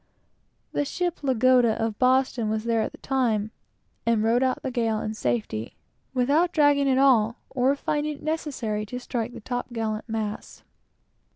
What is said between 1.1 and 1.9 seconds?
Lagoda,